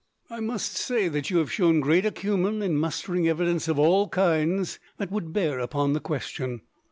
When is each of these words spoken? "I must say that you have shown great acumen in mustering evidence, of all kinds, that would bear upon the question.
"I 0.31 0.39
must 0.39 0.77
say 0.77 1.09
that 1.09 1.29
you 1.29 1.37
have 1.37 1.51
shown 1.51 1.79
great 1.79 2.07
acumen 2.07 2.63
in 2.63 2.75
mustering 2.75 3.27
evidence, 3.27 3.67
of 3.67 3.77
all 3.77 4.09
kinds, 4.09 4.79
that 4.97 5.11
would 5.11 5.31
bear 5.31 5.59
upon 5.59 5.93
the 5.93 5.99
question. 5.99 6.61